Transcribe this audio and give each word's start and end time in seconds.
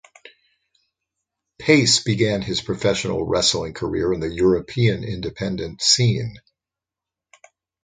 Pace 1.59 2.03
began 2.03 2.41
his 2.41 2.59
professional 2.59 3.23
wrestling 3.23 3.75
career 3.75 4.11
in 4.13 4.19
the 4.19 4.33
European 4.33 5.03
independent 5.03 5.83
scene. 5.83 6.37